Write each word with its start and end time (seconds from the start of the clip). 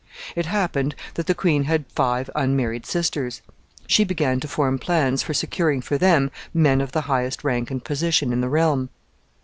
It 0.35 0.47
happened 0.47 0.95
that 1.13 1.27
the 1.27 1.35
queen 1.35 1.65
had 1.65 1.85
five 1.93 2.27
unmarried 2.33 2.87
sisters. 2.87 3.43
She 3.85 4.03
began 4.03 4.39
to 4.39 4.47
form 4.47 4.79
plans 4.79 5.21
for 5.21 5.35
securing 5.35 5.79
for 5.79 5.99
them 5.99 6.31
men 6.55 6.81
of 6.81 6.91
the 6.91 7.01
highest 7.01 7.43
rank 7.43 7.69
and 7.69 7.83
position 7.85 8.33
in 8.33 8.41
the 8.41 8.49
realm. 8.49 8.89